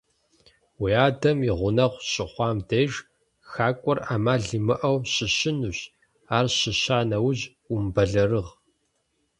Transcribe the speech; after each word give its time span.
Уи 0.81 0.91
адэм 1.07 1.37
и 1.49 1.51
гъунэгъу 1.57 2.03
щыхъуам 2.11 2.57
деж, 2.69 2.91
хакӀуэр 3.51 3.99
Ӏэмал 4.05 4.43
имыӀэу 4.57 4.97
щыщынущ, 5.13 5.79
ар 6.37 6.47
щыща 6.57 6.97
нэужь, 7.09 7.43
умыбэлэрыгъ. 7.73 8.51